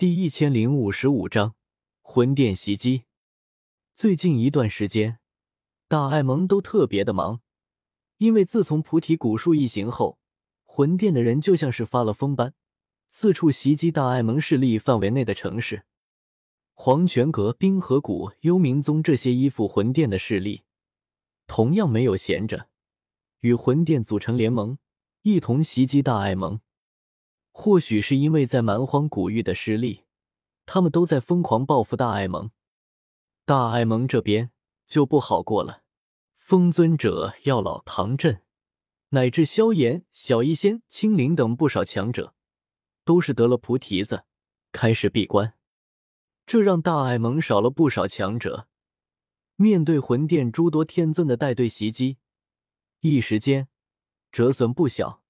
[0.00, 1.54] 第一千零五十五章
[2.00, 3.04] 魂殿袭击。
[3.94, 5.18] 最近一段时间，
[5.88, 7.42] 大爱盟都特别的忙，
[8.16, 10.18] 因为自从菩提古树一行后，
[10.64, 12.54] 魂殿的人就像是发了疯般，
[13.10, 15.84] 四处袭击大爱盟势力范围内的城市。
[16.72, 20.62] 黄泉阁、冰河谷、幽冥宗这些依附魂殿的势力，
[21.46, 22.70] 同样没有闲着，
[23.40, 24.78] 与魂殿组成联盟，
[25.20, 26.62] 一同袭击大爱盟。
[27.52, 30.04] 或许是因为在蛮荒古域的失利，
[30.64, 32.50] 他们都在疯狂报复大爱盟。
[33.44, 34.50] 大爱盟这边
[34.86, 35.82] 就不好过了，
[36.36, 38.42] 风尊者、药老、唐镇，
[39.10, 42.34] 乃至萧炎、小医仙、青灵等不少强者，
[43.04, 44.24] 都是得了菩提子，
[44.72, 45.54] 开始闭关。
[46.46, 48.68] 这让大爱盟少了不少强者。
[49.56, 52.18] 面对魂殿诸多天尊的带队袭击，
[53.00, 53.68] 一时间
[54.32, 55.22] 折损不小。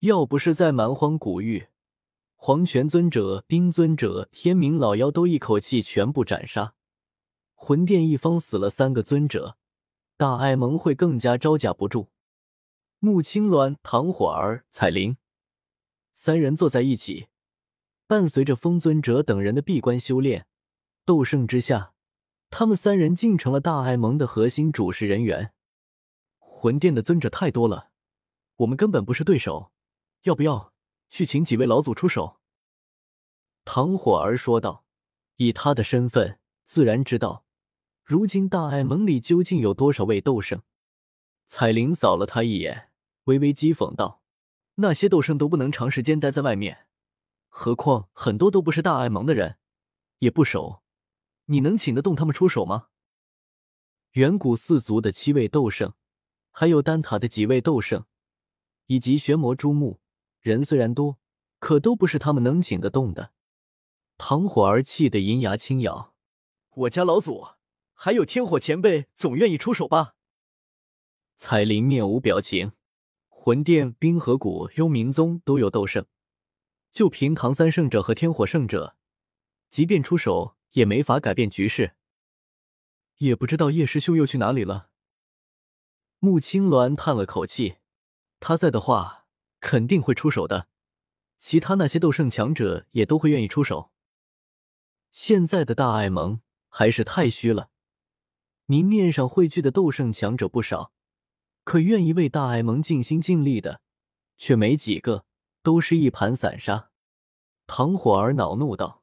[0.00, 1.66] 要不是在蛮荒古域，
[2.36, 6.74] 黄泉尊者、冰尊者、天明老妖都一口气全部斩杀，
[7.56, 9.56] 魂殿一方死了三个尊者，
[10.16, 12.10] 大爱盟会更加招架不住。
[13.00, 15.16] 穆青鸾、唐火儿、彩铃
[16.12, 17.26] 三人坐在一起，
[18.06, 20.46] 伴随着风尊者等人的闭关修炼，
[21.04, 21.92] 斗圣之下，
[22.50, 25.52] 他们三人竟成了大爱盟的核心主事人员。
[26.38, 27.90] 魂殿的尊者太多了，
[28.58, 29.72] 我们根本不是对手。
[30.22, 30.72] 要不要
[31.10, 32.40] 去请几位老祖出手？
[33.64, 34.84] 唐火儿说道。
[35.40, 37.44] 以他的身份，自然知道
[38.02, 40.62] 如今大爱盟里究竟有多少位斗圣。
[41.46, 42.90] 彩铃扫了他一眼，
[43.26, 44.20] 微微讥讽道
[44.82, 46.88] ：“那些斗圣都不能长时间待在外面，
[47.48, 49.58] 何况很多都不是大爱盟的人，
[50.18, 50.82] 也不熟。
[51.44, 52.88] 你能请得动他们出手吗？”
[54.14, 55.94] 远古四族的七位斗圣，
[56.50, 58.04] 还有丹塔的几位斗圣，
[58.86, 60.00] 以及玄魔朱木。
[60.40, 61.18] 人虽然多，
[61.58, 63.32] 可都不是他们能请得动的。
[64.16, 66.14] 唐火儿气得银牙轻咬
[66.74, 67.46] ：“我家老祖
[67.92, 70.14] 还有天火前辈，总愿意出手吧？”
[71.36, 72.72] 彩铃面无表情。
[73.28, 76.04] 魂殿、冰河谷、幽冥宗都有斗圣，
[76.92, 78.96] 就凭唐三圣者和天火圣者，
[79.68, 81.94] 即便出手也没法改变局势。
[83.18, 84.90] 也不知道叶师兄又去哪里了。
[86.18, 87.78] 穆青鸾叹了口气
[88.40, 89.16] ：“他在的话。”
[89.60, 90.68] 肯定会出手的，
[91.38, 93.92] 其他那些斗圣强者也都会愿意出手。
[95.10, 97.70] 现在的大爱盟还是太虚了，
[98.66, 100.92] 明面上汇聚的斗圣强者不少，
[101.64, 103.80] 可愿意为大爱盟尽心尽力的
[104.36, 105.24] 却没几个，
[105.62, 106.90] 都是一盘散沙。
[107.66, 109.02] 唐火儿恼怒道：“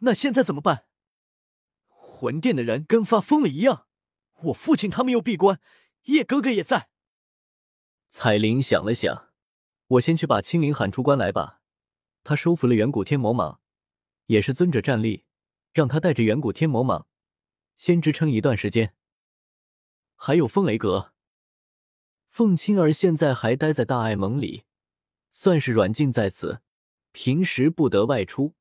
[0.00, 0.84] 那现在怎么办？
[1.88, 3.86] 魂殿的人跟发疯了一样，
[4.44, 5.60] 我父亲他们又闭关，
[6.04, 6.90] 叶哥哥也在。”
[8.08, 9.29] 彩铃想了想。
[9.90, 11.60] 我先去把青灵喊出关来吧，
[12.22, 13.58] 他收服了远古天魔蟒，
[14.26, 15.24] 也是尊者战力，
[15.72, 17.06] 让他带着远古天魔蟒
[17.76, 18.94] 先支撑一段时间。
[20.14, 21.12] 还有风雷阁，
[22.28, 24.62] 凤青儿现在还待在大爱盟里，
[25.32, 26.60] 算是软禁在此，
[27.10, 28.54] 平时不得外出，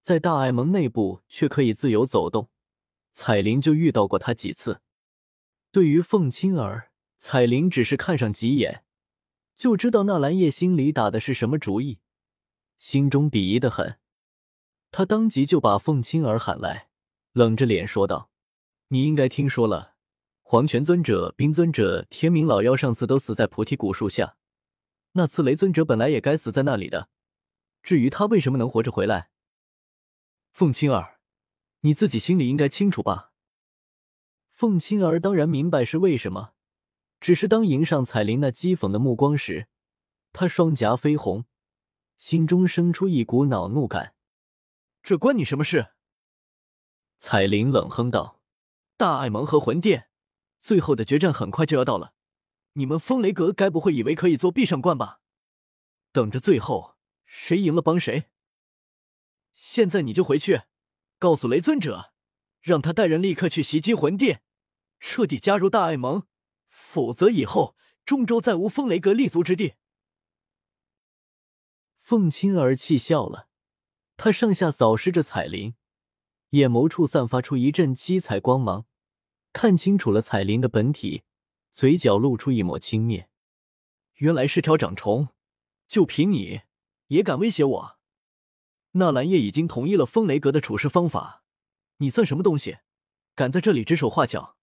[0.00, 2.48] 在大爱盟内部却可以自由走动。
[3.10, 4.82] 彩铃就遇到过他几次，
[5.72, 8.84] 对于凤青儿，彩铃只是看上几眼。
[9.60, 11.98] 就知道纳兰叶心里打的是什么主意，
[12.78, 13.98] 心中鄙夷的很。
[14.90, 16.88] 他当即就把凤青儿喊来，
[17.32, 18.30] 冷着脸说道
[18.88, 19.96] ：“你应该听说了，
[20.42, 24.38] 黄泉尊者、冰尊者、天明老妖上次都死在菩提古树下，
[25.12, 27.10] 那次雷尊者本来也该死在那里的。
[27.82, 29.28] 至于他为什么能活着回来，
[30.52, 31.20] 凤青儿，
[31.80, 33.32] 你自己心里应该清楚吧？”
[34.48, 36.54] 凤青儿当然明白是为什么。
[37.20, 39.68] 只是当迎上彩铃那讥讽的目光时，
[40.32, 41.44] 他双颊绯红，
[42.16, 44.14] 心中生出一股恼怒感。
[45.02, 45.92] 这关你什么事？
[47.18, 48.40] 彩铃冷哼道
[48.96, 50.08] ：“大爱盟和魂殿，
[50.62, 52.14] 最后的决战很快就要到了，
[52.72, 55.20] 你们风雷阁该不会以为可以做壁上观吧？
[56.12, 58.30] 等着最后谁赢了帮谁。
[59.52, 60.62] 现在你就回去，
[61.18, 62.14] 告诉雷尊者，
[62.62, 64.42] 让他带人立刻去袭击魂殿，
[64.98, 66.26] 彻底加入大爱盟。”
[66.92, 69.74] 否则，以后中州再无风雷阁立足之地。
[72.00, 73.48] 凤青儿气笑了，
[74.16, 75.76] 她上下扫视着彩铃，
[76.48, 78.86] 眼眸处散发出一阵七彩光芒，
[79.52, 81.22] 看清楚了彩铃的本体，
[81.70, 83.28] 嘴角露出一抹轻蔑
[84.18, 85.28] ：“原来是条长虫，
[85.86, 86.62] 就凭你
[87.06, 87.98] 也敢威胁我？
[88.92, 91.44] 纳兰叶已经同意了风雷阁的处事方法，
[91.98, 92.78] 你算什么东西，
[93.36, 94.56] 敢在这里指手画脚？”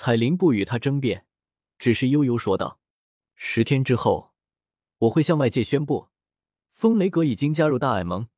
[0.00, 1.26] 彩铃不与他争辩，
[1.76, 2.78] 只是悠悠说道
[3.34, 4.32] ：“十天之后，
[4.98, 6.10] 我会向外界宣布，
[6.70, 8.28] 风雷阁已经加入大爱盟。”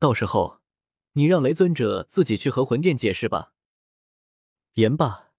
[0.00, 0.62] 到时候
[1.12, 3.52] 你让雷尊者自己去和魂殿解释吧。
[4.76, 5.32] 言罢，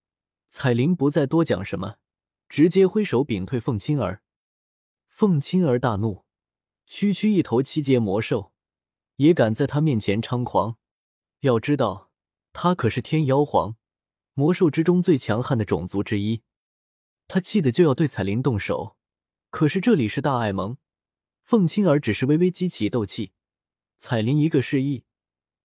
[0.47, 1.95] 彩铃不再多讲什么，
[2.47, 4.21] 直接挥手屏退凤青儿。
[5.07, 6.23] 凤青儿大怒，
[6.85, 8.53] 区区一头七阶魔兽，
[9.15, 10.77] 也敢在他面前猖狂？
[11.39, 12.11] 要知道，
[12.53, 13.75] 他可是天妖皇，
[14.39, 16.44] 魔兽之中最强悍的种族之一。
[17.27, 18.95] 他气得就要对彩铃动手，
[19.50, 20.77] 可是这里是大爱盟，
[21.44, 23.33] 凤青儿只是微微激起斗气，
[23.97, 25.03] 彩铃一个示意，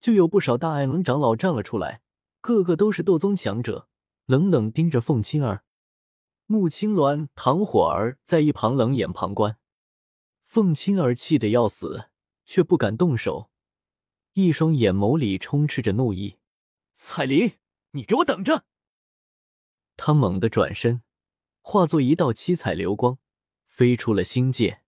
[0.01, 2.01] 就有不少大爱盟长老站了出来。
[2.41, 3.87] 个个都是斗宗强者，
[4.25, 5.63] 冷冷盯着凤青儿。
[6.45, 9.57] 穆青鸾、唐火儿在一旁冷眼旁观。
[10.43, 12.09] 凤青儿气得要死，
[12.43, 13.49] 却不敢动手，
[14.33, 16.39] 一双眼眸里充斥着怒意。
[16.93, 17.53] 彩铃，
[17.95, 18.65] 你给我等着！
[19.95, 21.01] 他猛地转身，
[21.61, 23.17] 化作一道七彩流光，
[23.65, 24.81] 飞出了星界。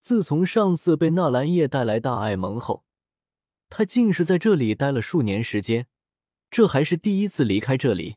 [0.00, 2.84] 自从上次被纳兰叶带来大爱盟后，
[3.68, 5.86] 他竟是在这里待了数年时间。
[6.50, 8.16] 这还是第一次离开这里，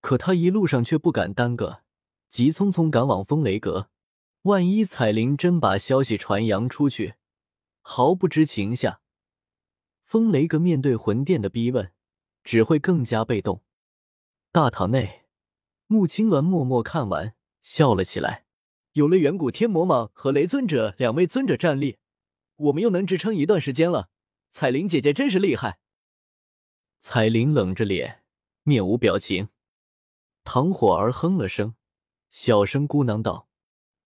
[0.00, 1.82] 可他一路上却不敢耽搁，
[2.28, 3.90] 急匆匆赶往风雷阁。
[4.42, 7.14] 万一彩铃真把消息传扬出去，
[7.80, 9.00] 毫不知情下，
[10.04, 11.92] 风雷阁面对魂殿的逼问，
[12.46, 13.64] 只会更加被动。
[14.52, 15.26] 大堂内，
[15.88, 18.46] 穆青鸾默默看完，笑了起来。
[18.92, 21.98] 有了远古天魔蟒和雷尊者两位尊者战力，
[22.54, 24.10] 我们又能支撑一段时间了。
[24.50, 25.80] 彩铃姐姐真是厉害。
[27.00, 28.22] 彩铃冷着脸，
[28.62, 29.48] 面无表情。
[30.44, 31.74] 唐火儿哼了声，
[32.30, 33.48] 小声咕囔道：“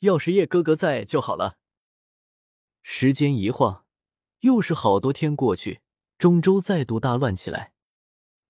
[0.01, 1.59] 要是叶哥哥在就好了。”
[2.83, 3.85] 时间一晃，
[4.41, 5.83] 又是好多天过去，
[6.17, 7.75] 中州再度大乱起来。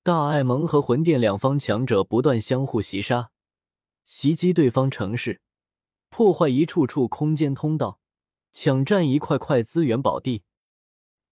[0.03, 3.31] 大爱盟和魂殿两方强者不断相互袭杀，
[4.05, 5.43] 袭击对方城市，
[6.09, 8.01] 破坏一处处空间通道，
[8.53, 10.43] 抢占一块块资源宝地。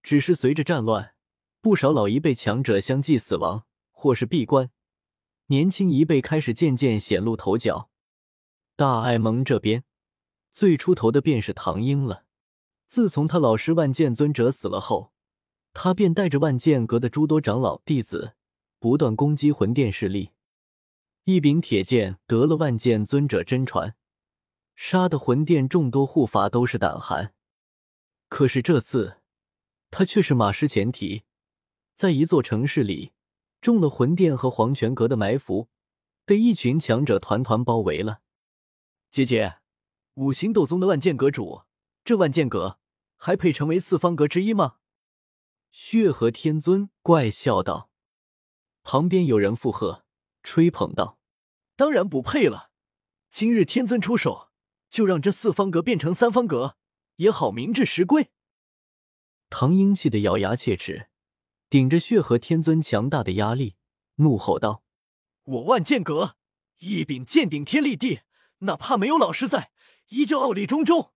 [0.02, 1.14] 只是随着战乱。
[1.60, 4.70] 不少老一辈强者相继死亡，或是闭关，
[5.46, 7.90] 年轻一辈开始渐渐显露头角。
[8.76, 9.82] 大爱盟这边
[10.52, 12.24] 最出头的便是唐英了。
[12.86, 15.12] 自从他老师万剑尊者死了后，
[15.72, 18.36] 他便带着万剑阁的诸多长老弟子，
[18.78, 20.32] 不断攻击魂殿势力。
[21.24, 23.94] 一柄铁剑得了万剑尊者真传，
[24.74, 27.34] 杀的魂殿众多护法都是胆寒。
[28.28, 29.18] 可是这次，
[29.90, 31.24] 他却是马失前蹄。
[31.94, 33.12] 在一座城市里，
[33.60, 35.68] 中了魂殿和黄泉阁的埋伏，
[36.24, 38.20] 被一群强者团团包围了。
[39.10, 39.58] 姐姐，
[40.14, 41.62] 五行斗宗的万剑阁主，
[42.04, 42.78] 这万剑阁
[43.16, 44.76] 还配成为四方阁之一吗？
[45.70, 47.87] 血河天尊怪笑道。
[48.90, 50.06] 旁边有人附和，
[50.42, 51.18] 吹捧道
[51.76, 52.70] ：“当然不配了。
[53.28, 54.48] 今日天尊出手，
[54.88, 56.78] 就让这四方阁变成三方阁，
[57.16, 58.30] 也好名至实归。”
[59.50, 61.10] 唐英气得咬牙切齿。
[61.68, 63.76] 顶着血河天尊强大的压力，
[64.14, 64.82] 怒吼道
[65.44, 66.36] ：“我万剑阁
[66.78, 68.20] 一柄剑顶天立地，
[68.60, 69.70] 哪怕没有老师在，
[70.08, 71.12] 依旧傲立中州。”